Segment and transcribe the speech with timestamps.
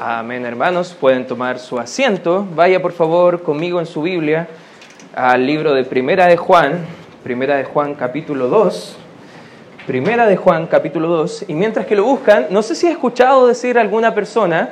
[0.00, 0.92] Amén, hermanos.
[0.98, 2.44] Pueden tomar su asiento.
[2.56, 4.48] Vaya por favor conmigo en su Biblia
[5.14, 6.84] al libro de Primera de Juan,
[7.22, 8.96] Primera de Juan capítulo 2.
[9.86, 11.44] Primera de Juan capítulo 2.
[11.46, 14.70] Y mientras que lo buscan, no sé si ha escuchado decir alguna persona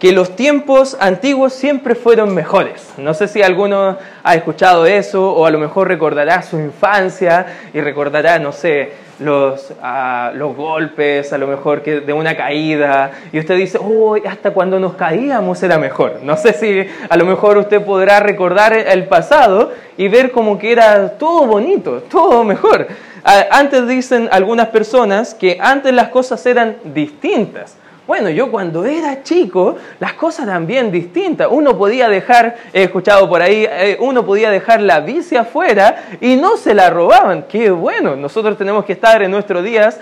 [0.00, 2.94] que los tiempos antiguos siempre fueron mejores.
[2.98, 7.80] No sé si alguno ha escuchado eso o a lo mejor recordará su infancia y
[7.80, 13.38] recordará, no sé, los, ah, los golpes, a lo mejor que de una caída, y
[13.38, 16.20] usted dice, oh, hasta cuando nos caíamos era mejor.
[16.22, 20.72] No sé si a lo mejor usted podrá recordar el pasado y ver como que
[20.72, 22.88] era todo bonito, todo mejor.
[23.24, 27.76] Antes dicen algunas personas que antes las cosas eran distintas.
[28.06, 31.48] Bueno, yo cuando era chico, las cosas eran bien distintas.
[31.50, 36.36] Uno podía dejar, he escuchado por ahí, eh, uno podía dejar la bici afuera y
[36.36, 37.44] no se la robaban.
[37.44, 39.98] Qué bueno, nosotros tenemos que estar en nuestros días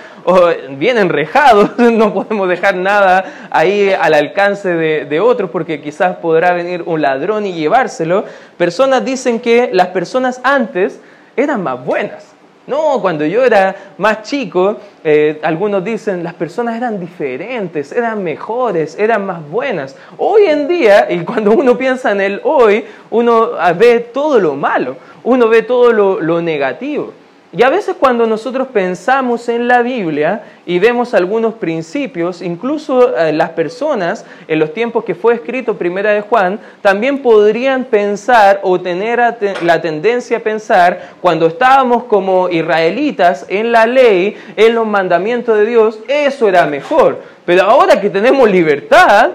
[0.70, 6.52] bien enrejados, no podemos dejar nada ahí al alcance de, de otros porque quizás podrá
[6.54, 8.24] venir un ladrón y llevárselo.
[8.58, 11.00] Personas dicen que las personas antes
[11.36, 12.41] eran más buenas.
[12.66, 18.96] No, cuando yo era más chico, eh, algunos dicen las personas eran diferentes, eran mejores,
[18.98, 19.96] eran más buenas.
[20.16, 24.96] Hoy en día, y cuando uno piensa en el hoy, uno ve todo lo malo,
[25.24, 27.12] uno ve todo lo negativo.
[27.54, 33.30] Y a veces cuando nosotros pensamos en la Biblia y vemos algunos principios, incluso eh,
[33.30, 38.80] las personas en los tiempos que fue escrito Primera de Juan, también podrían pensar o
[38.80, 39.20] tener
[39.62, 45.66] la tendencia a pensar cuando estábamos como israelitas en la ley, en los mandamientos de
[45.66, 47.20] Dios, eso era mejor.
[47.44, 49.32] Pero ahora que tenemos libertad,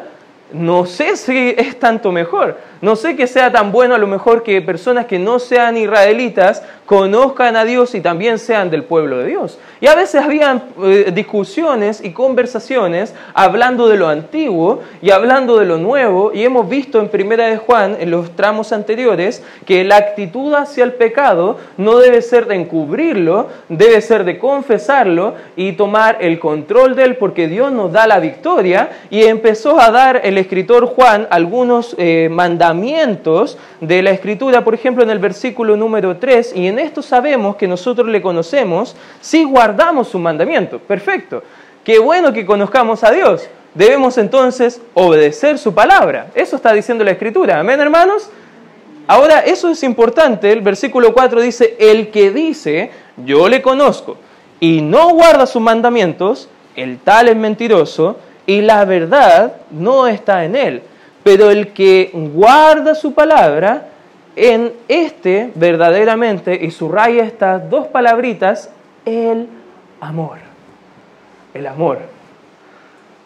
[0.51, 2.57] no sé si es tanto mejor.
[2.81, 6.63] No sé que sea tan bueno a lo mejor que personas que no sean israelitas
[6.85, 9.59] conozcan a Dios y también sean del pueblo de Dios.
[9.81, 15.65] Y a veces habían eh, discusiones y conversaciones hablando de lo antiguo y hablando de
[15.65, 16.31] lo nuevo.
[16.33, 20.83] Y hemos visto en Primera de Juan, en los tramos anteriores, que la actitud hacia
[20.83, 26.95] el pecado no debe ser de encubrirlo, debe ser de confesarlo y tomar el control
[26.95, 28.91] de él porque Dios nos da la victoria.
[29.09, 32.29] Y empezó a dar el escritor Juan algunos eh,
[32.73, 37.55] mandamientos de la Escritura, por ejemplo, en el versículo número 3, y en esto sabemos
[37.55, 40.79] que nosotros le conocemos si guardamos su mandamiento.
[40.79, 41.43] Perfecto.
[41.83, 43.47] Qué bueno que conozcamos a Dios.
[43.73, 46.27] Debemos entonces obedecer su palabra.
[46.35, 47.59] Eso está diciendo la Escritura.
[47.59, 48.29] Amén, hermanos.
[49.07, 50.51] Ahora, eso es importante.
[50.51, 52.91] El versículo 4 dice, el que dice,
[53.25, 54.17] yo le conozco,
[54.59, 60.55] y no guarda sus mandamientos, el tal es mentiroso, y la verdad no está en
[60.55, 60.81] él.
[61.27, 63.89] Pero el que guarda su palabra,
[64.33, 68.69] en este verdaderamente, y subraya estas dos palabritas,
[69.03, 69.49] el
[69.99, 70.37] amor.
[71.53, 71.99] El amor.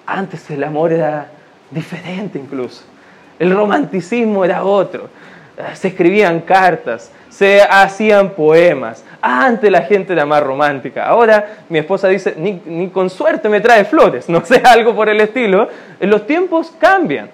[0.07, 1.27] Antes el amor era
[1.69, 2.85] diferente incluso.
[3.37, 5.07] El romanticismo era otro.
[5.75, 9.05] Se escribían cartas, se hacían poemas.
[9.21, 11.05] Antes la gente era más romántica.
[11.05, 15.07] Ahora mi esposa dice, ni, ni con suerte me trae flores, no sé, algo por
[15.07, 15.69] el estilo.
[15.99, 17.29] Los tiempos cambian.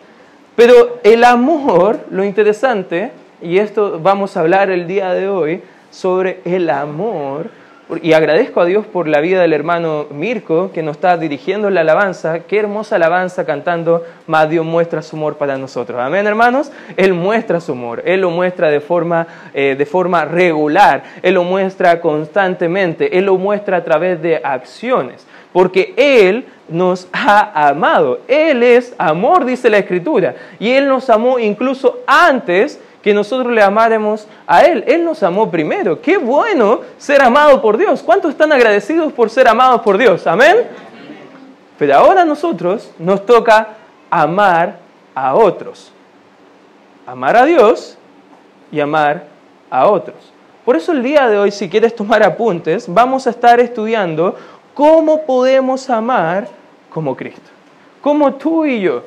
[0.57, 3.11] Pero el amor, lo interesante,
[3.43, 7.51] y esto vamos a hablar el día de hoy, sobre el amor,
[8.01, 11.81] y agradezco a Dios por la vida del hermano Mirko, que nos está dirigiendo la
[11.81, 12.39] alabanza.
[12.39, 15.97] Qué hermosa alabanza cantando, más Dios muestra su amor para nosotros.
[16.01, 16.69] Amén, hermanos.
[16.97, 18.03] Él muestra su amor.
[18.05, 21.03] Él lo muestra de forma, eh, de forma regular.
[21.21, 23.17] Él lo muestra constantemente.
[23.17, 25.25] Él lo muestra a través de acciones.
[25.53, 28.19] Porque Él nos ha amado.
[28.27, 30.35] Él es amor, dice la Escritura.
[30.59, 34.83] Y Él nos amó incluso antes que nosotros le amáramos a Él.
[34.85, 36.01] Él nos amó primero.
[36.01, 38.03] Qué bueno ser amado por Dios.
[38.03, 40.27] ¿Cuántos están agradecidos por ser amados por Dios?
[40.27, 40.67] Amén.
[41.79, 43.69] Pero ahora a nosotros nos toca
[44.09, 44.79] amar
[45.15, 45.93] a otros.
[47.05, 47.97] Amar a Dios
[48.73, 49.27] y amar
[49.69, 50.17] a otros.
[50.65, 54.35] Por eso el día de hoy, si quieres tomar apuntes, vamos a estar estudiando
[54.73, 56.49] cómo podemos amar
[56.89, 57.49] como Cristo.
[58.01, 59.01] Como tú y yo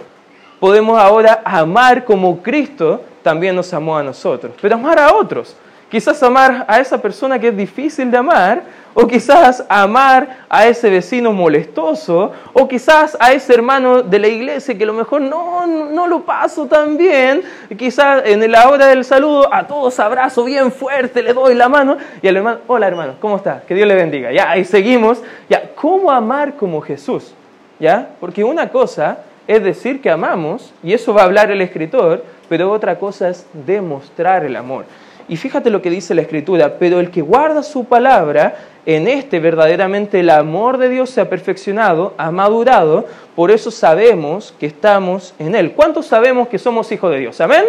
[0.60, 4.53] podemos ahora amar como Cristo también nos amó a nosotros.
[4.60, 5.57] Pero amar a otros.
[5.91, 8.62] Quizás amar a esa persona que es difícil de amar,
[8.95, 14.78] o quizás amar a ese vecino molestoso, o quizás a ese hermano de la iglesia
[14.78, 17.42] que a lo mejor no, no lo paso tan bien.
[17.77, 21.97] Quizás en la hora del saludo a todos abrazo bien fuerte, le doy la mano,
[22.22, 23.63] y al hermano, hola hermano, ¿cómo está?
[23.66, 24.30] Que Dios le bendiga.
[24.30, 25.21] Ya, ahí seguimos.
[25.48, 27.34] Ya, ¿cómo amar como Jesús?
[27.80, 28.10] ¿Ya?
[28.21, 29.18] Porque una cosa
[29.51, 33.49] es decir que amamos, y eso va a hablar el escritor, pero otra cosa es
[33.67, 34.85] demostrar el amor.
[35.29, 39.41] Y fíjate lo que dice la Escritura, pero el que guarda su palabra, en este
[39.41, 45.35] verdaderamente el amor de Dios se ha perfeccionado, ha madurado, por eso sabemos que estamos
[45.41, 45.73] en Él.
[45.73, 47.41] ¿Cuántos sabemos que somos hijos de Dios?
[47.41, 47.65] ¿Amén?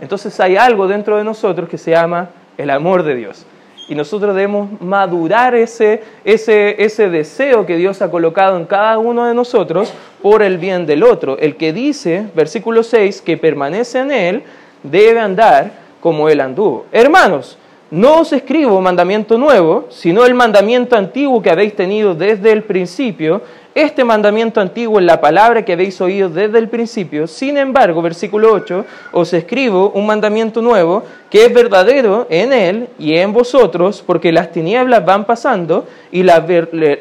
[0.00, 3.44] Entonces hay algo dentro de nosotros que se llama el amor de Dios.
[3.88, 9.26] Y nosotros debemos madurar ese, ese, ese deseo que Dios ha colocado en cada uno
[9.26, 9.92] de nosotros
[10.22, 11.38] por el bien del otro.
[11.38, 14.42] El que dice, versículo 6, que permanece en Él,
[14.82, 16.84] debe andar como él anduvo.
[16.92, 17.56] Hermanos,
[17.90, 23.40] no os escribo mandamiento nuevo, sino el mandamiento antiguo que habéis tenido desde el principio.
[23.74, 27.26] Este mandamiento antiguo es la palabra que habéis oído desde el principio.
[27.26, 33.16] Sin embargo, versículo 8, os escribo un mandamiento nuevo que es verdadero en él y
[33.16, 36.46] en vosotros, porque las tinieblas van pasando y la,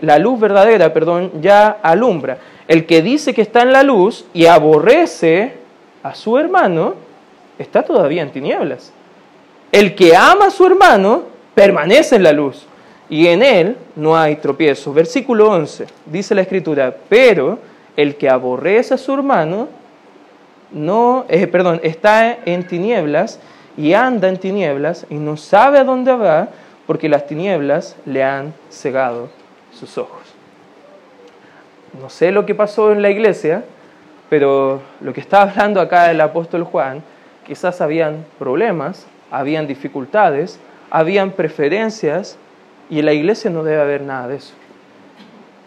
[0.01, 2.39] la luz verdadera, perdón, ya alumbra.
[2.67, 5.53] El que dice que está en la luz y aborrece
[6.01, 6.95] a su hermano,
[7.59, 8.91] está todavía en tinieblas.
[9.71, 11.21] El que ama a su hermano
[11.53, 12.65] permanece en la luz
[13.09, 14.93] y en él no hay tropiezo.
[14.93, 17.59] Versículo 11, dice la escritura, pero
[17.95, 19.67] el que aborrece a su hermano
[20.71, 23.39] no, eh, perdón, está en tinieblas
[23.77, 26.49] y anda en tinieblas y no sabe a dónde va
[26.87, 29.29] porque las tinieblas le han cegado
[29.71, 30.21] sus ojos.
[31.99, 33.63] No sé lo que pasó en la iglesia,
[34.29, 37.03] pero lo que está hablando acá el apóstol Juan
[37.45, 40.59] quizás habían problemas, habían dificultades,
[40.89, 42.37] habían preferencias
[42.89, 44.53] y en la iglesia no debe haber nada de eso.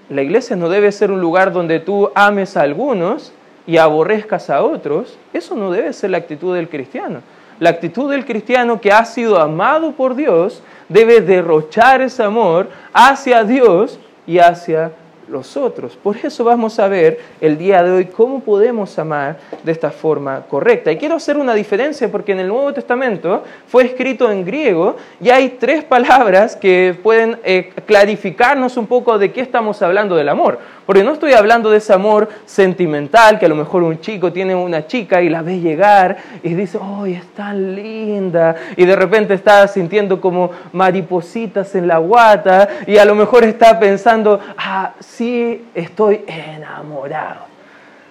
[0.08, 3.32] La iglesia no debe ser un lugar donde tú ames a algunos
[3.66, 5.18] y aborrezcas a otros.
[5.32, 7.20] Eso no debe ser la actitud del cristiano.
[7.58, 13.44] La actitud del cristiano que ha sido amado por Dios debe derrochar ese amor hacia
[13.44, 14.92] Dios y hacia
[15.28, 15.96] los otros.
[15.96, 20.42] Por eso vamos a ver el día de hoy cómo podemos amar de esta forma
[20.48, 20.92] correcta.
[20.92, 25.30] Y quiero hacer una diferencia porque en el Nuevo Testamento fue escrito en griego y
[25.30, 30.58] hay tres palabras que pueden eh, clarificarnos un poco de qué estamos hablando del amor.
[30.86, 34.54] Porque no estoy hablando de ese amor sentimental que a lo mejor un chico tiene
[34.54, 38.54] una chica y la ve llegar y dice, ¡ay, es tan linda!
[38.76, 43.80] Y de repente está sintiendo como maripositas en la guata y a lo mejor está
[43.80, 47.46] pensando, ¡ah, sí, estoy enamorado!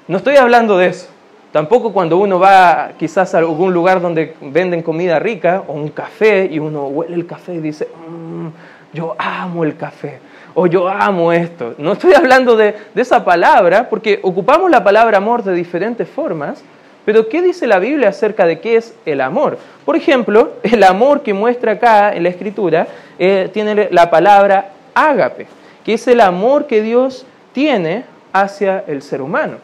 [0.09, 1.07] No estoy hablando de eso.
[1.53, 6.49] Tampoco cuando uno va quizás a algún lugar donde venden comida rica o un café
[6.51, 8.49] y uno huele el café y dice, mmm,
[8.91, 10.19] yo amo el café
[10.55, 11.75] o yo amo esto.
[11.77, 16.63] No estoy hablando de, esa palabra porque ocupamos la palabra amor de diferentes formas,
[17.05, 19.59] pero ¿qué dice la Biblia acerca de qué es el amor?
[19.85, 22.87] Por ejemplo, el amor que muestra acá en la escritura
[23.19, 25.45] eh, tiene la palabra ágape,
[25.83, 29.57] que es el amor que Dios tiene hacia el ser humano.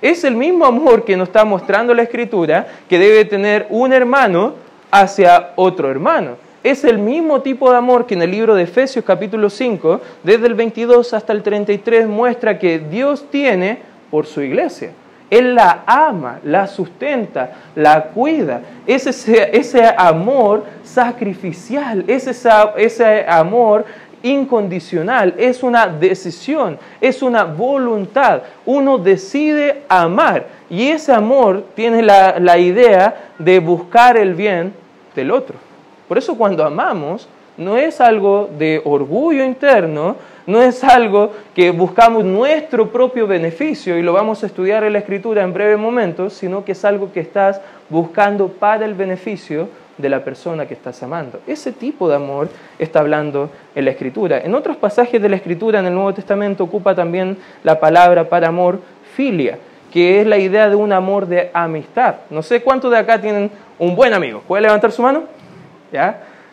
[0.00, 4.54] Es el mismo amor que nos está mostrando la escritura que debe tener un hermano
[4.90, 9.04] hacia otro hermano es el mismo tipo de amor que en el libro de Efesios
[9.04, 13.78] capítulo 5, desde el 22 hasta el 33, muestra que Dios tiene
[14.10, 14.90] por su iglesia.
[15.30, 18.62] Él la ama, la sustenta, la cuida.
[18.86, 23.84] Es ese, ese amor sacrificial, es ese amor
[24.22, 28.42] incondicional, es una decisión, es una voluntad.
[28.66, 34.72] Uno decide amar y ese amor tiene la, la idea de buscar el bien
[35.14, 35.67] del otro.
[36.08, 37.28] Por eso cuando amamos
[37.58, 40.16] no es algo de orgullo interno,
[40.46, 45.00] no es algo que buscamos nuestro propio beneficio y lo vamos a estudiar en la
[45.00, 47.60] escritura en breve momento, sino que es algo que estás
[47.90, 51.40] buscando para el beneficio de la persona que estás amando.
[51.46, 52.48] Ese tipo de amor
[52.78, 54.38] está hablando en la escritura.
[54.38, 58.48] En otros pasajes de la escritura en el Nuevo Testamento ocupa también la palabra para
[58.48, 58.80] amor
[59.14, 59.58] filia,
[59.92, 62.14] que es la idea de un amor de amistad.
[62.30, 64.42] No sé cuántos de acá tienen un buen amigo.
[64.46, 65.24] ¿Puede levantar su mano?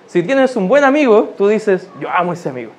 [0.07, 2.71] Si tienes un buen amigo, tú dices, yo amo a ese amigo.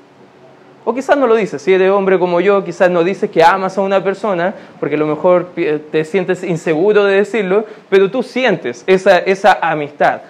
[0.84, 3.76] O quizás no lo dices, si eres hombre como yo, quizás no dices que amas
[3.76, 5.50] a una persona, porque a lo mejor
[5.90, 10.20] te sientes inseguro de decirlo, pero tú sientes esa, esa amistad.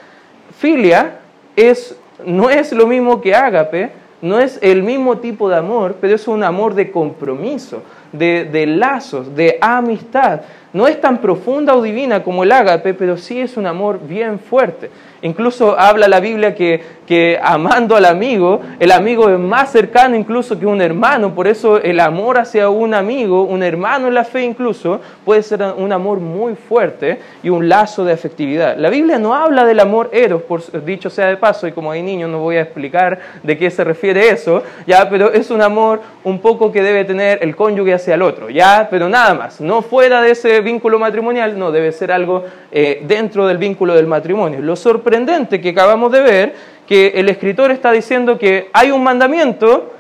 [0.58, 1.18] Filia
[1.54, 3.90] es, no es lo mismo que ágape,
[4.22, 7.82] no es el mismo tipo de amor, pero es un amor de compromiso,
[8.12, 10.42] de, lazos, de amistad.
[10.72, 14.38] No es tan profunda o divina como el ágape, pero sí es un amor bien
[14.38, 14.90] fuerte.
[15.22, 20.58] Incluso habla la Biblia que, que, amando al amigo, el amigo es más cercano incluso
[20.58, 21.34] que un hermano.
[21.34, 25.62] Por eso el amor hacia un amigo, un hermano en la fe incluso, puede ser
[25.62, 28.76] un amor muy fuerte y un lazo de afectividad.
[28.76, 32.02] La Biblia no habla del amor eros, por dicho sea de paso, y como hay
[32.02, 36.02] niños no voy a explicar de qué se refiere eso, ya, pero es un amor
[36.22, 39.82] un poco que debe tener el cónyuge hacia el otro, ya, pero nada más, no
[39.82, 44.60] fuera de ese vínculo matrimonial, no, debe ser algo eh, dentro del vínculo del matrimonio.
[44.60, 46.54] Lo sorprendente que acabamos de ver,
[46.86, 49.92] que el escritor está diciendo que hay un mandamiento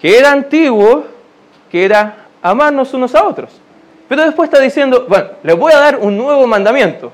[0.00, 1.04] que era antiguo,
[1.70, 3.60] que era amarnos unos a otros.
[4.08, 7.12] Pero después está diciendo, bueno, les voy a dar un nuevo mandamiento.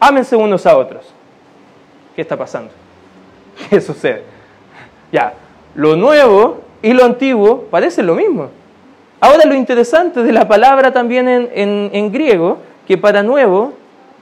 [0.00, 1.12] Ámense unos a otros.
[2.14, 2.70] ¿Qué está pasando?
[3.70, 4.22] ¿Qué sucede?
[5.12, 5.34] Ya,
[5.74, 8.50] lo nuevo y lo antiguo parecen lo mismo.
[9.26, 13.72] Ahora lo interesante de la palabra también en, griego, que para nuevo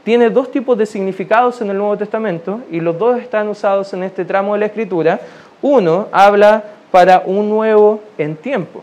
[0.02, 4.02] tiene dos tipos de significados en el Nuevo Testamento y los dos están usados en
[4.02, 5.20] este tramo de la Escritura.
[5.61, 8.82] Uno habla para un nuevo en tiempo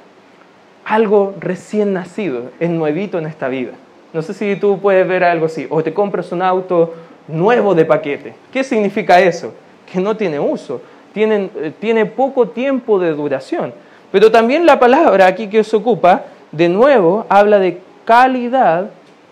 [0.86, 3.72] algo recién nacido, es nuevito en esta vida.
[4.14, 6.94] No sé si tú puedes ver algo así, o te compras un auto
[7.28, 8.36] nuevo de paquete.
[8.54, 9.56] ¿Qué significa eso?
[9.92, 10.84] Que no tiene uso,
[11.16, 13.74] eh, tiene poco tiempo de duración.
[14.12, 18.90] Pero también la palabra aquí que se ocupa, de nuevo, habla de calidad,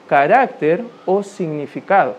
[0.07, 2.15] carácter o significado.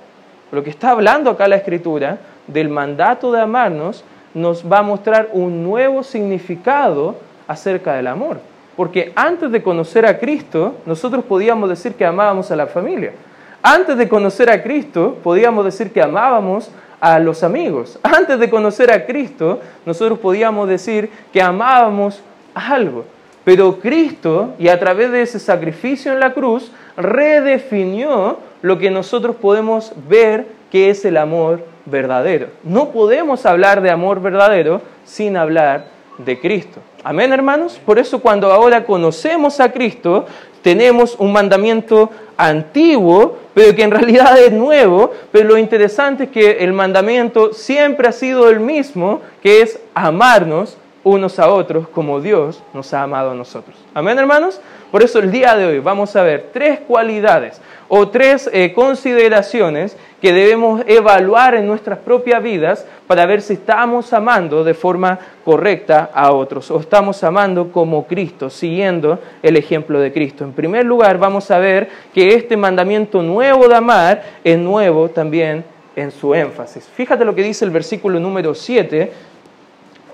[0.53, 5.29] Lo que está hablando acá la escritura del mandato de amarnos nos va a mostrar
[5.33, 7.17] un nuevo significado
[7.49, 8.41] acerca del amor.
[8.77, 13.13] Porque antes de conocer a Cristo, nosotros podíamos decir que amábamos a la familia.
[13.63, 17.99] Antes de conocer a Cristo, podíamos decir que amábamos a los amigos.
[18.03, 22.23] Antes de conocer a Cristo, nosotros podíamos decir que amábamos
[22.55, 23.05] algo.
[23.45, 29.37] Pero Cristo, y a través de ese sacrificio en la cruz, redefinió lo que nosotros
[29.37, 32.49] podemos ver que es el amor verdadero.
[32.63, 35.87] No podemos hablar de amor verdadero sin hablar
[36.19, 36.81] de Cristo.
[37.03, 37.81] Amén, hermanos.
[37.85, 40.27] Por eso cuando ahora conocemos a Cristo,
[40.63, 46.59] tenemos un mandamiento antiguo, pero que en realidad es nuevo, pero lo interesante es que
[46.63, 52.63] el mandamiento siempre ha sido el mismo, que es amarnos unos a otros como Dios
[52.75, 53.77] nos ha amado a nosotros.
[53.95, 54.61] Amén, hermanos.
[54.91, 59.97] Por eso el día de hoy vamos a ver tres cualidades o tres eh, consideraciones
[60.21, 66.11] que debemos evaluar en nuestras propias vidas para ver si estamos amando de forma correcta
[66.13, 70.45] a otros o estamos amando como Cristo, siguiendo el ejemplo de Cristo.
[70.45, 75.65] En primer lugar, vamos a ver que este mandamiento nuevo de amar es nuevo también
[75.97, 76.89] en su énfasis.
[76.95, 79.30] Fíjate lo que dice el versículo número 7.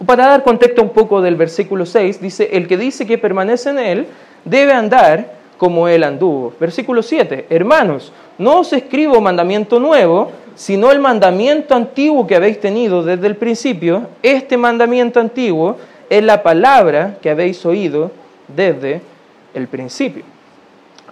[0.05, 3.79] Para dar contexto un poco del versículo 6, dice, el que dice que permanece en
[3.79, 4.07] él
[4.45, 6.53] debe andar como él anduvo.
[6.61, 13.03] Versículo 7, hermanos, no os escribo mandamiento nuevo, sino el mandamiento antiguo que habéis tenido
[13.03, 14.09] desde el principio.
[14.23, 15.77] Este mandamiento antiguo
[16.11, 18.11] es la palabra que habéis oído
[18.55, 19.01] desde
[19.55, 20.25] el principio.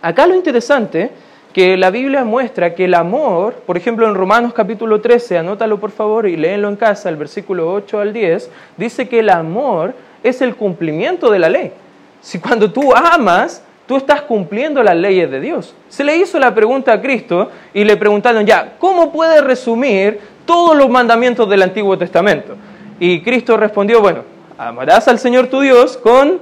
[0.03, 1.11] Acá lo interesante
[1.55, 5.93] que la Biblia muestra que el amor, por ejemplo en Romanos capítulo 13, anótalo por
[5.93, 9.95] favor y léenlo en casa, el versículo 8 al 10, dice que el amor
[10.25, 11.73] es el cumplimiento de la ley.
[12.21, 15.75] Si cuando tú amas, tú estás cumpliendo las leyes de Dios.
[15.89, 20.77] Se le hizo la pregunta a Cristo y le preguntaron ya, ¿cómo puede resumir todos
[20.77, 22.57] los mandamientos del Antiguo Testamento?
[22.99, 24.23] Y Cristo respondió, bueno,
[24.59, 26.41] amarás al Señor tu Dios con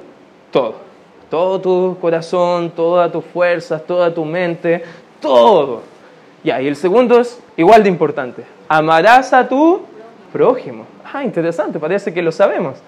[0.50, 0.76] todo,
[1.28, 4.82] todo tu corazón, todas tus fuerzas, toda tu mente,
[5.22, 5.80] todo.
[6.44, 9.80] Ya, y el segundo es igual de importante, amarás a tu
[10.32, 10.84] prójimo.
[11.10, 12.78] Ah, interesante, parece que lo sabemos,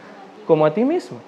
[0.47, 1.19] como a ti mismo.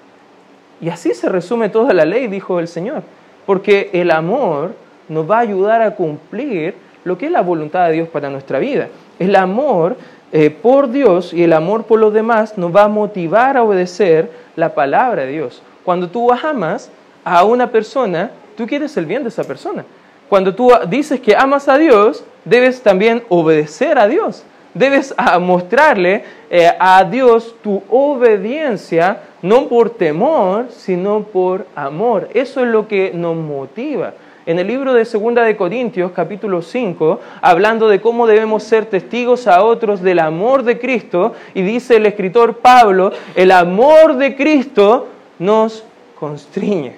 [0.79, 3.01] Y así se resume toda la ley, dijo el Señor,
[3.45, 4.75] porque el amor
[5.09, 8.59] nos va a ayudar a cumplir lo que es la voluntad de Dios para nuestra
[8.59, 8.89] vida.
[9.17, 9.95] El amor
[10.33, 14.29] eh, por Dios y el amor por los demás nos va a motivar a obedecer
[14.55, 15.61] la palabra de Dios.
[15.85, 16.91] Cuando tú amas
[17.23, 19.85] a una persona, tú quieres el bien de esa persona.
[20.29, 24.43] Cuando tú dices que amas a Dios, debes también obedecer a Dios
[24.77, 32.29] debes mostrarle eh, a Dios tu obediencia, no por temor, sino por amor.
[32.33, 34.13] Eso es lo que nos motiva.
[34.45, 39.45] En el libro de Segunda de Corintios, capítulo 5, hablando de cómo debemos ser testigos
[39.45, 45.07] a otros del amor de Cristo, y dice el escritor Pablo, el amor de Cristo
[45.37, 45.83] nos
[46.17, 46.95] constriñe,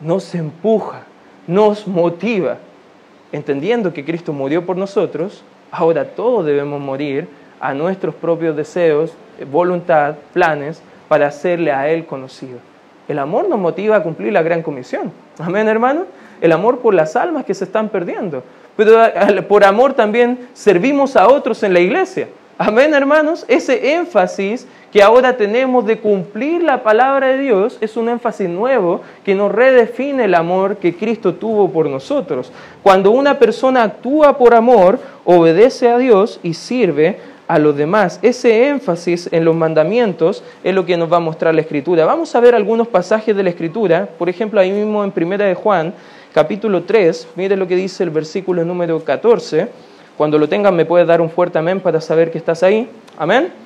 [0.00, 1.05] nos empuja,
[1.46, 2.58] nos motiva,
[3.32, 7.28] entendiendo que Cristo murió por nosotros, Ahora todos debemos morir
[7.60, 9.12] a nuestros propios deseos,
[9.50, 12.58] voluntad, planes, para hacerle a Él conocido.
[13.08, 15.12] El amor nos motiva a cumplir la gran comisión.
[15.38, 16.04] Amén, hermano.
[16.40, 18.42] El amor por las almas que se están perdiendo.
[18.76, 22.28] Pero eh, por amor también servimos a otros en la iglesia.
[22.58, 23.44] Amén, hermanos.
[23.48, 29.02] Ese énfasis que ahora tenemos de cumplir la palabra de Dios es un énfasis nuevo
[29.26, 32.50] que nos redefine el amor que Cristo tuvo por nosotros.
[32.82, 38.18] Cuando una persona actúa por amor, obedece a Dios y sirve a los demás.
[38.22, 42.06] Ese énfasis en los mandamientos es lo que nos va a mostrar la Escritura.
[42.06, 45.54] Vamos a ver algunos pasajes de la Escritura, por ejemplo, ahí mismo en Primera de
[45.54, 45.92] Juan,
[46.32, 49.68] capítulo 3, mire lo que dice el versículo número 14.
[50.16, 52.88] Cuando lo tengan me puedes dar un fuerte amén para saber que estás ahí.
[53.18, 53.65] Amén.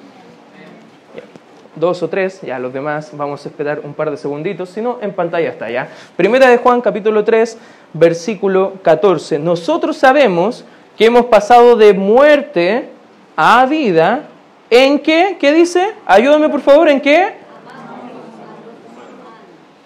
[1.76, 4.98] Dos o tres, ya los demás vamos a esperar un par de segunditos, si no,
[5.00, 5.88] en pantalla está ya.
[6.16, 7.56] Primera de Juan, capítulo 3,
[7.92, 9.38] versículo 14.
[9.38, 10.64] Nosotros sabemos
[10.98, 12.88] que hemos pasado de muerte
[13.36, 14.24] a vida.
[14.68, 15.36] ¿En qué?
[15.38, 15.94] ¿Qué dice?
[16.06, 17.34] Ayúdame por favor, ¿en qué?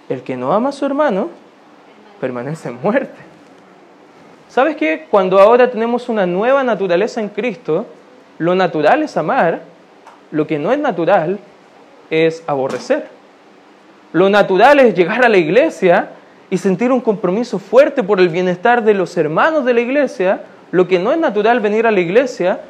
[0.08, 1.28] El que no ama a su hermano
[2.18, 3.20] permanece en muerte.
[4.48, 5.06] ¿Sabes qué?
[5.10, 7.86] Cuando ahora tenemos una nueva naturaleza en Cristo,
[8.38, 9.62] lo natural es amar,
[10.30, 11.38] lo que no es natural
[12.10, 13.08] es aborrecer.
[14.12, 16.10] Lo natural es llegar a la iglesia
[16.50, 20.86] y sentir un compromiso fuerte por el bienestar de los hermanos de la iglesia, lo
[20.86, 22.60] que no es natural venir a la iglesia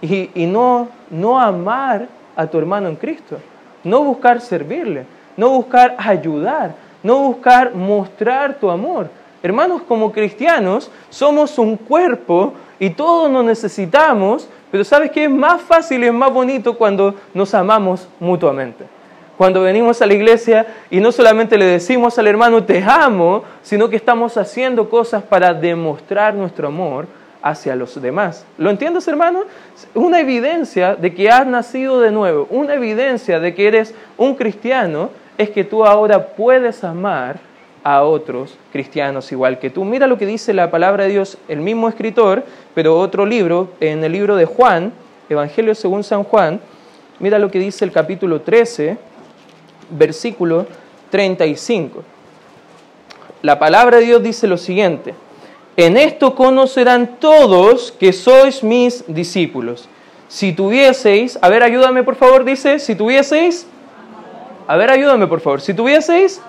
[0.00, 3.38] y, y no, no amar a tu hermano en Cristo,
[3.82, 9.08] no buscar servirle, no buscar ayudar, no buscar mostrar tu amor.
[9.42, 15.22] Hermanos, como cristianos somos un cuerpo y todos nos necesitamos, pero ¿sabes qué?
[15.22, 18.84] Es más fácil y es más bonito cuando nos amamos mutuamente.
[19.36, 23.88] Cuando venimos a la iglesia y no solamente le decimos al hermano te amo, sino
[23.88, 27.06] que estamos haciendo cosas para demostrar nuestro amor
[27.40, 28.44] hacia los demás.
[28.58, 29.44] ¿Lo entiendes, hermano?
[29.94, 35.10] Una evidencia de que has nacido de nuevo, una evidencia de que eres un cristiano
[35.38, 37.36] es que tú ahora puedes amar
[37.84, 39.84] a otros cristianos igual que tú.
[39.84, 44.02] Mira lo que dice la palabra de Dios, el mismo escritor, pero otro libro, en
[44.02, 44.92] el libro de Juan,
[45.28, 46.60] Evangelio según San Juan,
[47.20, 48.96] mira lo que dice el capítulo 13,
[49.90, 50.66] versículo
[51.10, 52.02] 35.
[53.42, 55.14] La palabra de Dios dice lo siguiente,
[55.76, 59.88] en esto conocerán todos que sois mis discípulos.
[60.28, 63.66] Si tuvieseis, a ver, ayúdame por favor, dice, si tuvieseis
[64.66, 65.60] a ver, ayúdame por favor.
[65.60, 66.40] Si tuvieseis...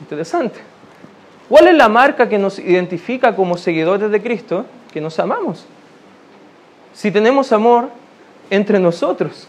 [0.00, 0.60] Interesante.
[1.48, 4.66] ¿Cuál es la marca que nos identifica como seguidores de Cristo?
[4.92, 5.64] Que nos amamos.
[6.92, 7.88] Si tenemos amor
[8.50, 9.46] entre nosotros.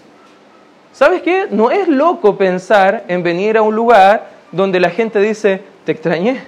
[0.94, 1.48] ¿Sabes qué?
[1.50, 6.42] No es loco pensar en venir a un lugar donde la gente dice, te extrañé,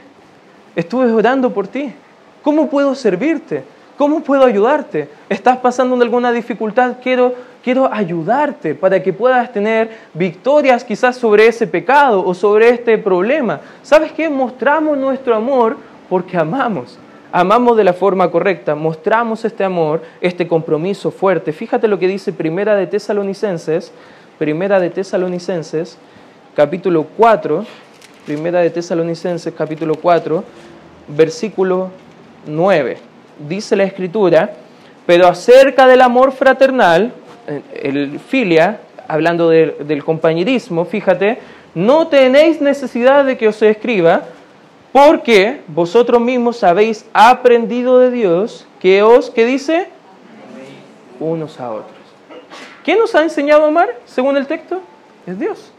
[0.75, 1.93] estuve orando por ti,
[2.41, 3.63] ¿cómo puedo servirte?
[3.97, 5.09] ¿Cómo puedo ayudarte?
[5.29, 6.95] ¿Estás pasando alguna dificultad?
[7.03, 12.97] Quiero, quiero ayudarte para que puedas tener victorias quizás sobre ese pecado o sobre este
[12.97, 13.61] problema.
[13.83, 14.29] ¿Sabes qué?
[14.29, 15.77] Mostramos nuestro amor
[16.09, 16.97] porque amamos.
[17.31, 21.53] Amamos de la forma correcta, mostramos este amor, este compromiso fuerte.
[21.53, 23.93] Fíjate lo que dice Primera de Tesalonicenses,
[24.37, 25.97] Primera de Tesalonicenses,
[26.55, 27.65] capítulo 4,
[28.25, 30.43] Primera de Tesalonicenses, capítulo 4,
[31.07, 31.89] versículo
[32.47, 33.11] 9
[33.47, 34.53] dice la escritura,
[35.05, 37.13] pero acerca del amor fraternal,
[37.47, 41.39] el filia, hablando del compañerismo, fíjate,
[41.75, 44.23] no tenéis necesidad de que os escriba,
[44.91, 49.87] porque vosotros mismos habéis aprendido de Dios que os, ¿qué dice?
[51.19, 51.91] Unos a otros.
[52.83, 54.81] ¿Quién nos ha enseñado a amar, según el texto?
[55.25, 55.71] Es Dios.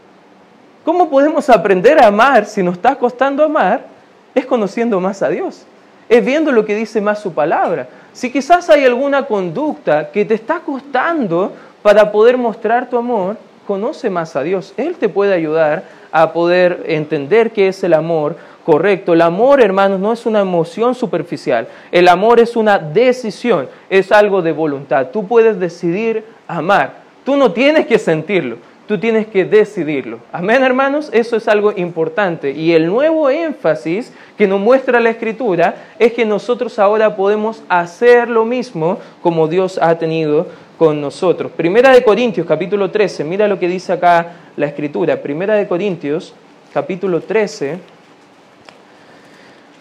[0.85, 3.85] ¿Cómo podemos aprender a amar si nos está costando amar?
[4.33, 5.65] Es conociendo más a Dios
[6.13, 7.87] es viendo lo que dice más su palabra.
[8.11, 14.11] Si quizás hay alguna conducta que te está costando para poder mostrar tu amor, conoce
[14.11, 14.75] más a Dios.
[14.77, 19.13] Él te puede ayudar a poder entender qué es el amor correcto.
[19.13, 21.67] El amor, hermanos, no es una emoción superficial.
[21.91, 25.07] El amor es una decisión, es algo de voluntad.
[25.11, 27.01] Tú puedes decidir amar.
[27.25, 28.57] Tú no tienes que sentirlo.
[28.87, 30.19] Tú tienes que decidirlo.
[30.33, 31.09] Amén, hermanos.
[31.13, 32.51] Eso es algo importante.
[32.51, 38.27] Y el nuevo énfasis que nos muestra la Escritura es que nosotros ahora podemos hacer
[38.27, 41.49] lo mismo como Dios ha tenido con nosotros.
[41.53, 43.23] Primera de Corintios, capítulo 13.
[43.23, 45.21] Mira lo que dice acá la Escritura.
[45.21, 46.33] Primera de Corintios,
[46.73, 47.79] capítulo 13.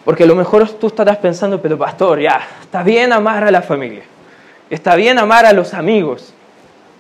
[0.05, 3.63] Porque a lo mejor tú estarás pensando, pero pastor, ya, está bien amar a la
[3.63, 4.05] familia.
[4.71, 6.33] Está bien amar a los amigos.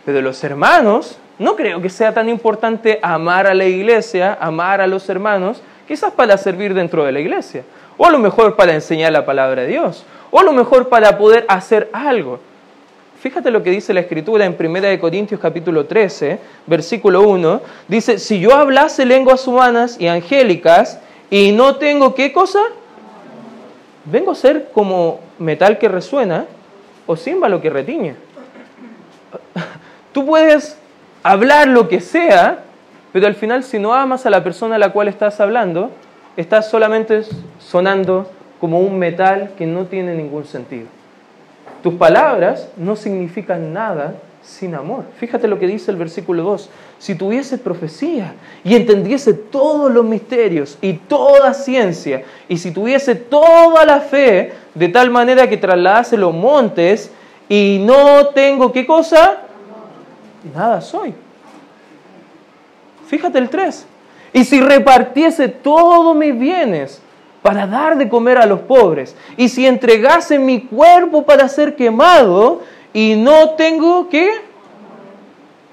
[0.05, 4.87] Pero los hermanos no creo que sea tan importante amar a la iglesia, amar a
[4.87, 7.65] los hermanos, quizás para servir dentro de la iglesia,
[7.97, 11.19] o a lo mejor para enseñar la palabra de Dios, o a lo mejor para
[11.19, 12.41] poder hacer algo.
[13.21, 18.41] Fíjate lo que dice la escritura en 1 Corintios capítulo 13, versículo 1, dice, si
[18.41, 20.99] yo hablase lenguas humanas y angélicas
[21.31, 22.59] y no tengo qué cosa,
[24.05, 26.47] vengo a ser como metal que resuena
[27.07, 28.17] o címbalo que retiñe.
[30.13, 30.77] Tú puedes
[31.23, 32.65] hablar lo que sea,
[33.13, 35.91] pero al final si no amas a la persona a la cual estás hablando,
[36.37, 37.23] estás solamente
[37.59, 38.31] sonando
[38.61, 40.87] como un metal que no tiene ningún sentido.
[41.83, 45.05] Tus palabras no significan nada sin amor.
[45.17, 46.71] Fíjate lo que dice el versículo 2.
[46.99, 53.85] Si tuviese profecía y entendiese todos los misterios y toda ciencia, y si tuviese toda
[53.85, 57.11] la fe, de tal manera que trasladase los montes,
[57.49, 59.43] y no tengo qué cosa,
[60.49, 61.15] nada soy.
[63.07, 63.87] Fíjate el 3.
[64.33, 67.01] Y si repartiese todos mis bienes
[67.43, 72.63] para dar de comer a los pobres, y si entregase mi cuerpo para ser quemado,
[72.93, 74.31] y no tengo que,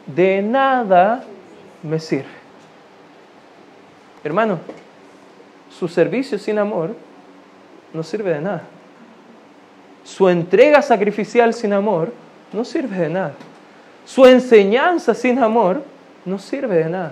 [0.05, 1.23] de nada
[1.83, 2.39] me sirve.
[4.23, 4.59] Hermano,
[5.69, 6.95] su servicio sin amor
[7.93, 8.63] no sirve de nada.
[10.03, 12.11] Su entrega sacrificial sin amor
[12.51, 13.33] no sirve de nada.
[14.09, 15.83] Su enseñanza sin amor
[16.25, 17.11] no sirve de nada.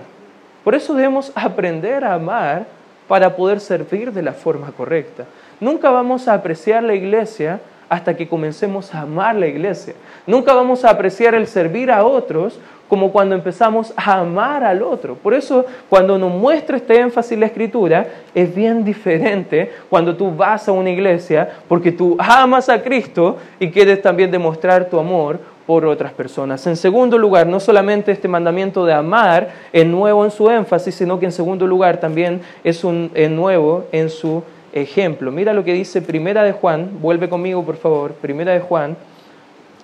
[0.64, 2.66] Por eso debemos aprender a amar
[3.06, 5.24] para poder servir de la forma correcta.
[5.60, 9.94] Nunca vamos a apreciar la iglesia hasta que comencemos a amar la iglesia.
[10.26, 12.58] Nunca vamos a apreciar el servir a otros
[12.88, 15.14] como cuando empezamos a amar al otro.
[15.14, 20.68] Por eso, cuando nos muestra este énfasis la escritura, es bien diferente cuando tú vas
[20.68, 25.84] a una iglesia porque tú amas a Cristo y quieres también demostrar tu amor por
[25.84, 26.66] otras personas.
[26.66, 31.20] En segundo lugar, no solamente este mandamiento de amar es nuevo en su énfasis, sino
[31.20, 35.30] que en segundo lugar también es, un, nuevo en su ejemplo.
[35.30, 38.96] Mira lo que dice Primera de Juan, vuelve conmigo por favor, Primera de Juan,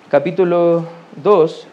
[0.09, 0.87] capítulo
[1.23, 1.67] 2,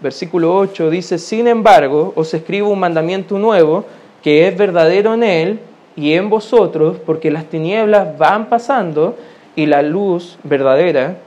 [0.00, 3.84] versículo 8, dice, sin embargo, os escribo un mandamiento nuevo,
[4.22, 5.60] que es verdadero en él
[5.94, 9.14] y en vosotros, porque las tinieblas van pasando
[9.54, 11.18] y la luz verdadera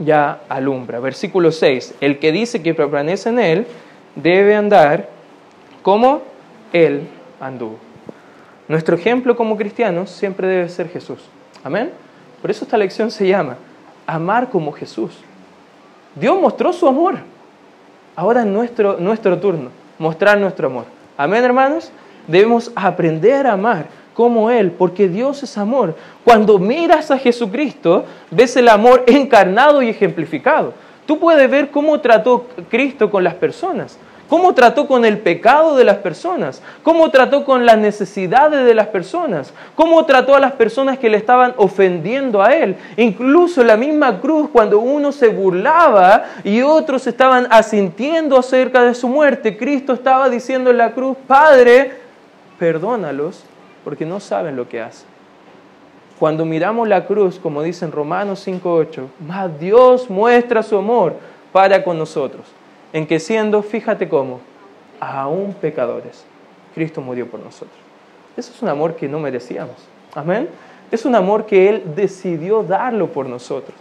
[0.00, 0.98] ya alumbra.
[0.98, 3.66] Versículo 6, el que dice que permanece en Él
[4.16, 5.08] debe andar
[5.82, 6.22] como
[6.72, 7.06] Él
[7.40, 7.78] anduvo.
[8.66, 11.20] Nuestro ejemplo como cristianos siempre debe ser Jesús.
[11.62, 11.90] Amén.
[12.40, 13.56] Por eso esta lección se llama
[14.06, 15.18] Amar como Jesús.
[16.14, 17.18] Dios mostró su amor.
[18.16, 20.84] Ahora es nuestro, nuestro turno, mostrar nuestro amor.
[21.16, 21.92] Amén, hermanos.
[22.26, 25.94] Debemos aprender a amar como Él, porque Dios es amor.
[26.24, 30.74] Cuando miras a Jesucristo, ves el amor encarnado y ejemplificado.
[31.06, 35.82] Tú puedes ver cómo trató Cristo con las personas, cómo trató con el pecado de
[35.82, 40.98] las personas, cómo trató con las necesidades de las personas, cómo trató a las personas
[40.98, 42.76] que le estaban ofendiendo a Él.
[42.96, 48.94] Incluso en la misma cruz, cuando uno se burlaba y otros estaban asintiendo acerca de
[48.94, 51.92] su muerte, Cristo estaba diciendo en la cruz, Padre,
[52.56, 53.49] perdónalos
[53.84, 55.06] porque no saben lo que hacen.
[56.18, 61.14] Cuando miramos la cruz, como dice en Romanos 5.8, más Dios muestra su amor
[61.50, 62.42] para con nosotros,
[62.92, 64.40] en que siendo, fíjate cómo,
[65.00, 66.24] aún pecadores,
[66.74, 67.78] Cristo murió por nosotros.
[68.36, 69.76] Eso es un amor que no merecíamos.
[70.14, 70.48] Amén.
[70.90, 73.74] Es un amor que Él decidió darlo por nosotros.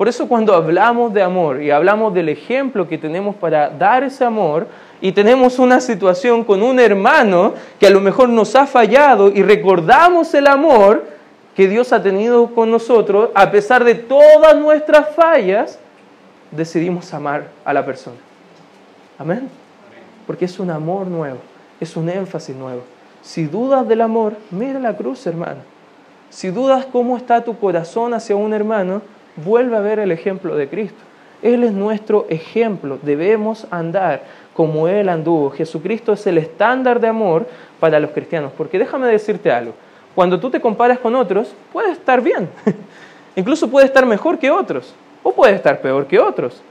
[0.00, 4.24] Por eso cuando hablamos de amor y hablamos del ejemplo que tenemos para dar ese
[4.24, 4.66] amor,
[4.98, 9.42] y tenemos una situación con un hermano que a lo mejor nos ha fallado y
[9.42, 11.04] recordamos el amor
[11.54, 15.78] que Dios ha tenido con nosotros, a pesar de todas nuestras fallas,
[16.50, 18.16] decidimos amar a la persona.
[19.18, 19.50] Amén.
[20.26, 21.40] Porque es un amor nuevo,
[21.78, 22.84] es un énfasis nuevo.
[23.20, 25.60] Si dudas del amor, mira la cruz, hermano.
[26.30, 29.02] Si dudas cómo está tu corazón hacia un hermano,
[29.44, 30.98] vuelve a ver el ejemplo de Cristo.
[31.42, 32.98] Él es nuestro ejemplo.
[33.02, 34.22] Debemos andar
[34.54, 35.50] como Él anduvo.
[35.50, 37.46] Jesucristo es el estándar de amor
[37.78, 38.52] para los cristianos.
[38.56, 39.74] Porque déjame decirte algo.
[40.14, 42.48] Cuando tú te comparas con otros, puedes estar bien.
[43.36, 44.94] Incluso puedes estar mejor que otros.
[45.22, 46.62] O puedes estar peor que otros.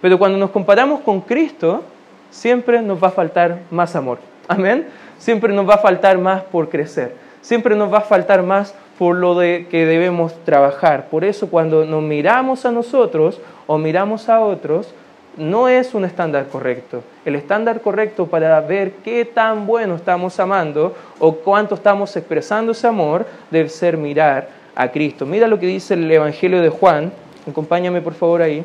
[0.00, 1.82] Pero cuando nos comparamos con Cristo,
[2.30, 4.18] siempre nos va a faltar más amor.
[4.48, 4.86] Amén.
[5.18, 7.14] Siempre nos va a faltar más por crecer.
[7.40, 11.08] Siempre nos va a faltar más por lo de que debemos trabajar.
[11.08, 14.94] Por eso cuando nos miramos a nosotros o miramos a otros,
[15.36, 17.02] no es un estándar correcto.
[17.24, 22.86] El estándar correcto para ver qué tan bueno estamos amando o cuánto estamos expresando ese
[22.86, 25.26] amor debe ser mirar a Cristo.
[25.26, 27.12] Mira lo que dice el Evangelio de Juan.
[27.48, 28.64] Acompáñame por favor ahí.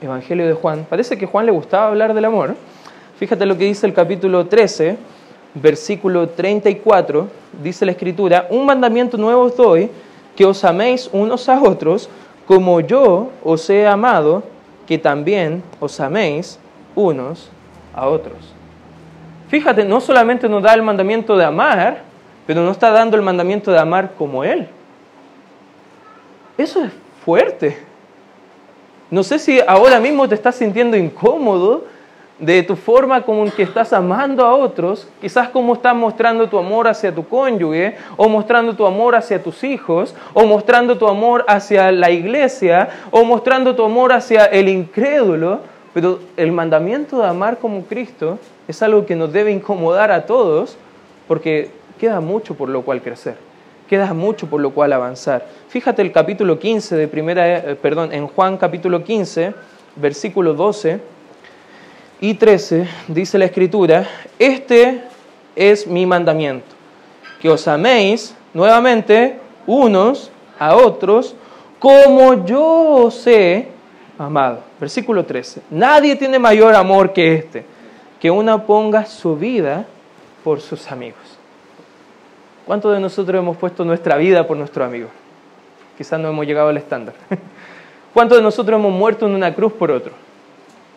[0.00, 0.86] Evangelio de Juan.
[0.88, 2.56] Parece que a Juan le gustaba hablar del amor.
[3.18, 4.96] Fíjate lo que dice el capítulo 13,
[5.54, 7.28] versículo 34.
[7.62, 9.90] Dice la Escritura, un mandamiento nuevo os doy,
[10.36, 12.08] que os améis unos a otros
[12.46, 14.42] como yo os he amado
[14.86, 16.58] que también os améis
[16.96, 17.48] unos
[17.94, 18.54] a otros.
[19.48, 22.02] Fíjate, no solamente nos da el mandamiento de amar,
[22.46, 24.68] pero nos está dando el mandamiento de amar como Él.
[26.58, 26.92] Eso es
[27.24, 27.78] fuerte.
[29.10, 31.84] No sé si ahora mismo te estás sintiendo incómodo
[32.40, 36.88] de tu forma como que estás amando a otros, quizás como estás mostrando tu amor
[36.88, 41.92] hacia tu cónyuge, o mostrando tu amor hacia tus hijos, o mostrando tu amor hacia
[41.92, 45.60] la iglesia, o mostrando tu amor hacia el incrédulo,
[45.92, 50.76] Pero el mandamiento de amar como Cristo es algo que nos debe incomodar a todos
[51.26, 53.34] porque queda mucho por lo cual crecer,
[53.88, 55.44] queda mucho por lo cual avanzar.
[55.68, 59.52] Fíjate el capítulo 15 de primera, eh, perdón, en Juan capítulo 15,
[59.96, 61.00] versículo 12
[62.20, 64.06] y 13 dice la escritura,
[64.38, 65.02] este
[65.56, 66.66] es mi mandamiento,
[67.40, 71.34] que os améis nuevamente unos a otros
[71.78, 72.62] como yo
[73.06, 73.68] os he
[74.18, 74.60] amado.
[74.78, 75.62] Versículo 13.
[75.70, 77.64] Nadie tiene mayor amor que este,
[78.20, 79.86] que uno ponga su vida
[80.44, 81.20] por sus amigos.
[82.66, 85.08] ¿Cuántos de nosotros hemos puesto nuestra vida por nuestro amigo?
[85.96, 87.14] Quizás no hemos llegado al estándar.
[88.14, 90.12] ¿Cuántos de nosotros hemos muerto en una cruz por otro?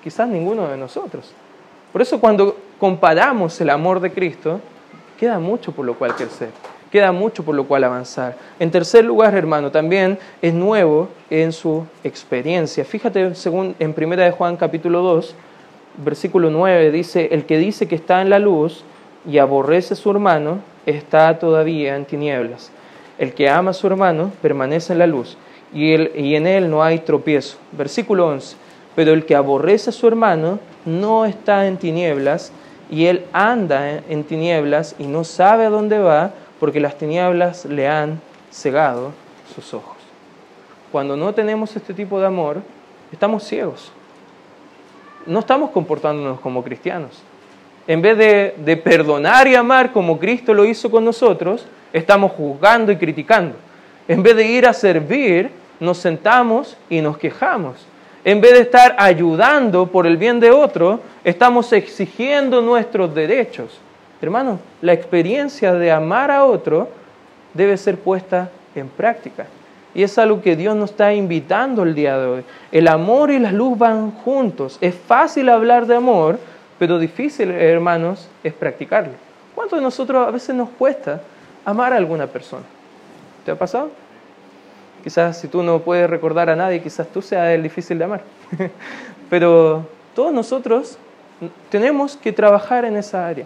[0.04, 1.32] Quizás ninguno de nosotros.
[1.94, 4.60] Por eso cuando comparamos el amor de Cristo,
[5.18, 6.50] queda mucho por lo cual crecer,
[6.92, 8.36] queda mucho por lo cual avanzar.
[8.60, 12.84] En tercer lugar, hermano, también es nuevo en su experiencia.
[12.84, 15.36] Fíjate, según en Primera de Juan capítulo 2,
[16.04, 18.84] versículo 9 dice, el que dice que está en la luz
[19.26, 22.72] y aborrece a su hermano, está todavía en tinieblas.
[23.18, 25.38] El que ama a su hermano permanece en la luz
[25.74, 27.58] y, y en él no hay tropiezo.
[27.72, 28.58] Versículo 11,
[28.96, 32.52] pero el que aborrece a su hermano no está en tinieblas
[32.90, 37.88] y él anda en tinieblas y no sabe a dónde va porque las tinieblas le
[37.88, 39.12] han cegado
[39.54, 39.98] sus ojos.
[40.92, 42.58] Cuando no tenemos este tipo de amor,
[43.12, 43.92] estamos ciegos.
[45.26, 47.22] No estamos comportándonos como cristianos.
[47.88, 52.92] En vez de, de, perdonar y amar como Cristo lo hizo con nosotros, estamos juzgando
[52.92, 53.56] y criticando.
[54.08, 57.86] En vez de ir a servir, nos sentamos y nos quejamos.
[58.26, 63.80] En vez de estar ayudando por el bien de otro, estamos exigiendo nuestros derechos.
[64.22, 66.88] Hermano, la experiencia de amar a otro
[67.54, 69.48] debe ser puesta en práctica.
[69.94, 72.44] Y es algo que Dios nos está invitando el día de hoy.
[72.72, 74.78] El amor y la luz van juntos.
[74.80, 76.40] Es fácil hablar de amor,
[76.80, 79.14] pero difícil, hermanos, es practicarlo.
[79.54, 81.22] ¿Cuántos de nosotros a veces nos cuesta
[81.66, 82.64] amar a alguna persona?
[83.46, 83.92] ¿Te ha pasado?
[85.04, 88.22] Quizás si tú no puedes recordar a nadie, quizás tú seas el difícil de amar.
[89.30, 89.86] Pero
[90.16, 90.98] todos nosotros
[91.70, 93.46] tenemos que trabajar en esa área,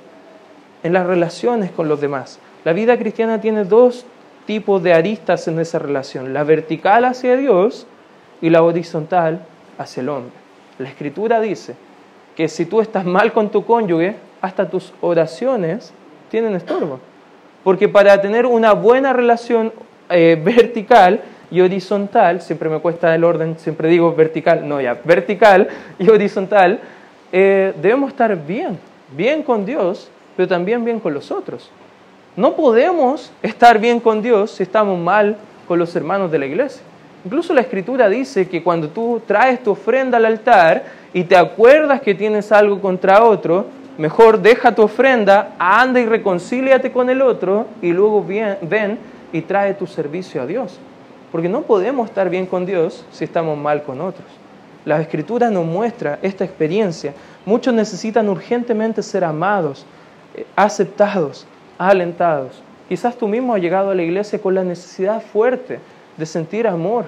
[0.84, 2.40] en las relaciones con los demás.
[2.64, 4.06] La vida cristiana tiene dos
[4.46, 7.88] tipos de aristas en esa relación, la vertical hacia Dios
[8.42, 9.42] y la horizontal
[9.78, 10.34] hacia el hombre.
[10.78, 11.76] La escritura dice
[12.36, 15.92] que si tú estás mal con tu cónyuge, hasta tus oraciones
[16.30, 17.00] tienen estorbo.
[17.64, 19.74] Porque para tener una buena relación
[20.10, 25.68] eh, vertical y horizontal, siempre me cuesta el orden, siempre digo vertical, no ya, vertical
[25.98, 26.80] y horizontal,
[27.32, 28.78] eh, debemos estar bien,
[29.16, 31.70] bien con Dios, pero también bien con los otros.
[32.36, 36.84] No podemos estar bien con Dios si estamos mal con los hermanos de la iglesia.
[37.26, 42.02] Incluso la escritura dice que cuando tú traes tu ofrenda al altar y te acuerdas
[42.02, 43.66] que tienes algo contra otro,
[43.98, 49.00] mejor deja tu ofrenda, anda y reconcíliate con el otro y luego ven
[49.34, 50.80] y trae tu servicio a Dios.
[51.38, 54.26] Porque no podemos estar bien con Dios si estamos mal con otros.
[54.86, 57.14] La Escritura nos muestra esta experiencia.
[57.46, 59.86] Muchos necesitan urgentemente ser amados,
[60.34, 61.46] eh, aceptados,
[61.78, 62.64] alentados.
[62.90, 65.78] Quizás tú mismo has llegado a la iglesia con la necesidad fuerte
[66.18, 67.06] de sentir amor,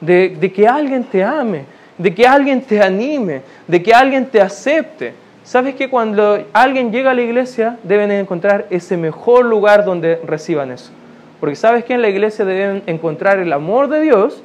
[0.00, 1.66] de, de que alguien te ame,
[1.98, 5.12] de que alguien te anime, de que alguien te acepte.
[5.44, 10.70] ¿Sabes que cuando alguien llega a la iglesia deben encontrar ese mejor lugar donde reciban
[10.70, 10.92] eso?
[11.40, 14.42] Porque sabes que en la iglesia deben encontrar el amor de Dios,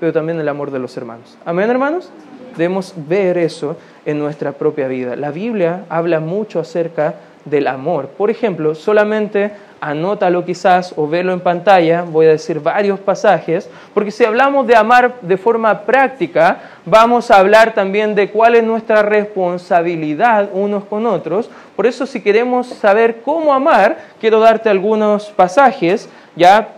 [0.00, 1.38] pero también el amor de los hermanos.
[1.44, 2.10] Amén, hermanos.
[2.56, 5.16] Debemos ver eso en nuestra propia vida.
[5.16, 7.14] La Biblia habla mucho acerca
[7.44, 8.08] del amor.
[8.08, 14.10] Por ejemplo, solamente anótalo quizás o velo en pantalla, voy a decir varios pasajes, porque
[14.10, 19.02] si hablamos de amar de forma práctica, vamos a hablar también de cuál es nuestra
[19.02, 21.50] responsabilidad unos con otros.
[21.76, 26.68] Por eso si queremos saber cómo amar, quiero darte algunos pasajes, ya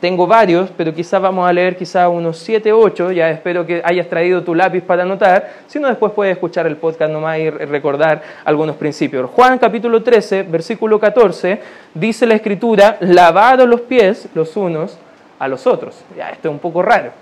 [0.00, 4.08] tengo varios, pero quizás vamos a leer quizás unos 7, 8, ya espero que hayas
[4.08, 8.22] traído tu lápiz para anotar, si no después puedes escuchar el podcast nomás y recordar
[8.44, 9.30] algunos principios.
[9.30, 11.60] Juan capítulo 13, versículo 14,
[11.94, 14.98] dice la escritura, lavados los pies los unos
[15.38, 16.04] a los otros.
[16.16, 17.12] Ya, esto es un poco raro.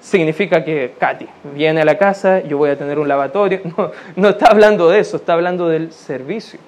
[0.00, 3.60] Significa que Katy viene a la casa, yo voy a tener un lavatorio.
[3.76, 6.58] No, no está hablando de eso, está hablando del servicio.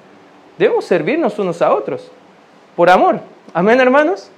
[0.56, 2.12] Debemos servirnos unos a otros,
[2.76, 3.20] por amor.
[3.52, 4.30] Amén, hermanos.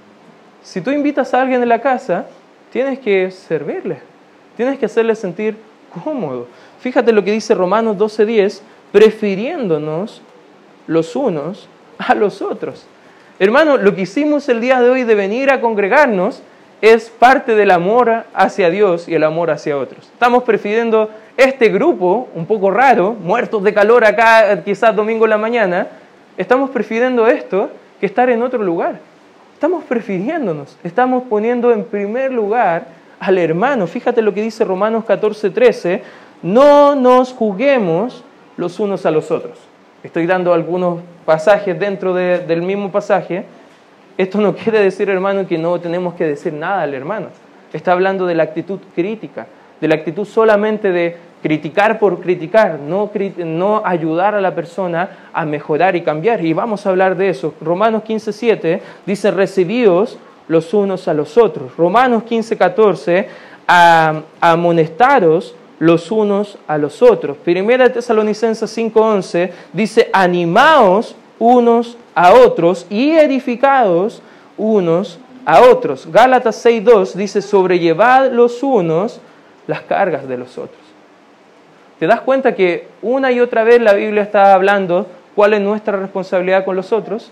[0.67, 2.27] Si tú invitas a alguien a la casa,
[2.73, 3.99] tienes que servirle,
[4.57, 5.57] tienes que hacerle sentir
[6.03, 6.49] cómodo.
[6.81, 10.23] Fíjate lo que dice Romanos 12:10, prefiriéndonos
[10.89, 12.85] los unos a los otros.
[13.39, 16.43] Hermano, lo que hicimos el día de hoy de venir a congregarnos
[16.83, 20.11] es parte del amor hacia Dios y el amor hacia otros.
[20.13, 25.39] Estamos prefiriendo este grupo, un poco raro, muertos de calor acá, quizás domingo en la
[25.39, 25.87] mañana,
[26.37, 28.99] estamos prefiriendo esto que estar en otro lugar.
[29.57, 32.89] Estamos prefiriéndonos, estamos poniendo en primer lugar
[33.19, 33.87] al hermano.
[33.87, 36.03] Fíjate lo que dice Romanos 14, 13,
[36.43, 38.23] no nos juguemos
[38.59, 39.59] los unos a los otros.
[40.03, 43.47] Estoy dando algunos pasajes dentro del mismo pasaje.
[44.19, 47.29] Esto no quiere decir, hermano, que no tenemos que decir nada al hermano.
[47.73, 49.47] Está hablando de la actitud crítica,
[49.81, 51.17] de la actitud solamente de
[51.47, 56.45] criticar por criticar, no, no ayudar a la persona a mejorar y cambiar.
[56.45, 57.55] Y vamos a hablar de eso.
[57.61, 61.77] Romanos 15.7 dice, recibíos los unos a los otros.
[61.77, 63.27] Romanos 15.14,
[64.41, 67.37] amonestaros los unos a los otros.
[67.37, 74.21] Primera Tesalonicenses 5.11 dice, animaos unos a otros y edificados
[74.57, 76.11] unos a otros.
[76.11, 79.21] Gálatas 6.2 dice, sobrellevad los unos
[79.69, 80.86] las cargas de los otros.
[81.99, 85.97] ¿Te das cuenta que una y otra vez la Biblia está hablando cuál es nuestra
[85.97, 87.31] responsabilidad con los otros?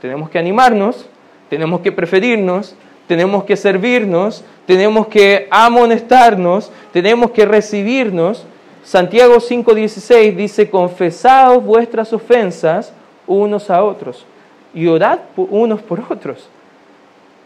[0.00, 1.06] Tenemos que animarnos,
[1.50, 2.74] tenemos que preferirnos,
[3.06, 8.46] tenemos que servirnos, tenemos que amonestarnos, tenemos que recibirnos.
[8.84, 12.92] Santiago 5:16 dice, confesaos vuestras ofensas
[13.26, 14.24] unos a otros
[14.72, 16.48] y orad unos por otros.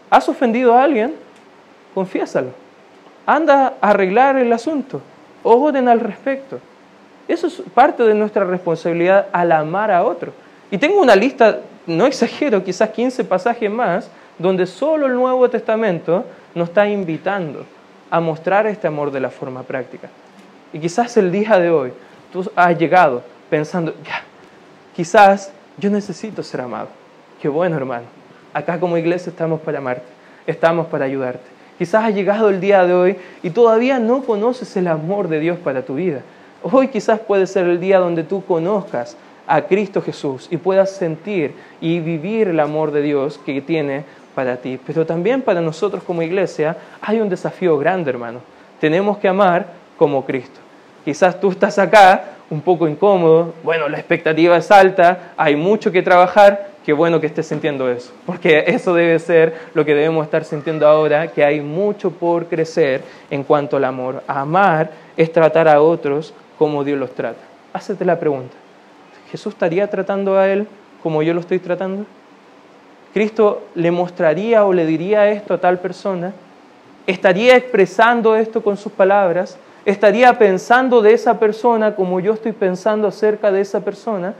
[0.09, 1.15] ¿Has ofendido a alguien?
[1.95, 2.51] Confiésalo.
[3.27, 5.01] Anda a arreglar el asunto.
[5.43, 6.59] Oren al respecto.
[7.29, 10.33] Eso es parte de nuestra responsabilidad al amar a otro.
[10.71, 16.25] Y tengo una lista, no exagero, quizás 15 pasajes más, donde solo el Nuevo Testamento
[16.55, 17.65] nos está invitando
[18.11, 20.09] a mostrar este amor de la forma práctica.
[20.73, 21.93] Y quizás el día de hoy
[22.33, 24.23] tú has llegado pensando, ya,
[24.95, 26.89] quizás yo necesito ser amado.
[27.41, 28.07] Qué bueno, hermano.
[28.53, 30.05] Acá como iglesia estamos para amarte,
[30.47, 31.60] estamos para ayudarte.
[31.81, 35.57] Quizás has llegado el día de hoy y todavía no conoces el amor de Dios
[35.57, 36.21] para tu vida.
[36.63, 39.17] Hoy quizás puede ser el día donde tú conozcas
[39.47, 44.59] a Cristo Jesús y puedas sentir y vivir el amor de Dios que tiene para
[44.59, 44.79] ti.
[44.87, 48.41] Pero también para nosotros como iglesia hay un desafío grande, hermano.
[48.79, 50.61] Tenemos que amar como Cristo.
[51.07, 56.03] Quizás tú estás acá un poco incómodo, bueno, la expectativa es alta, hay mucho que
[56.03, 60.45] trabajar, qué bueno que estés sintiendo eso, porque eso debe ser lo que debemos estar
[60.45, 64.25] sintiendo ahora, que hay mucho por crecer en cuanto al amor.
[64.27, 67.39] Amar es tratar a otros como Dios los trata.
[67.73, 68.57] Hácete la pregunta,
[69.31, 70.67] ¿Jesús estaría tratando a él
[71.01, 72.07] como yo lo estoy tratando?
[73.15, 76.33] ¿Cristo le mostraría o le diría esto a tal persona?
[77.07, 79.57] ¿Estaría expresando esto con sus palabras?
[79.85, 84.35] ¿Estaría pensando de esa persona como yo estoy pensando acerca de esa persona?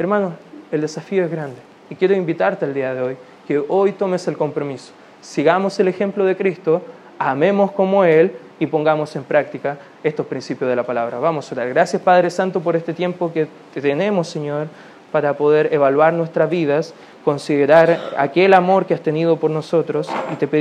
[0.00, 0.32] Hermano,
[0.72, 1.71] el desafío es grande.
[1.92, 4.94] Y quiero invitarte el día de hoy, que hoy tomes el compromiso.
[5.20, 6.80] Sigamos el ejemplo de Cristo,
[7.18, 11.18] amemos como Él y pongamos en práctica estos principios de la palabra.
[11.18, 11.68] Vamos a orar.
[11.68, 14.68] Gracias Padre Santo por este tiempo que tenemos, Señor,
[15.10, 16.94] para poder evaluar nuestras vidas,
[17.26, 20.60] considerar aquel amor que has tenido por nosotros y te pedimos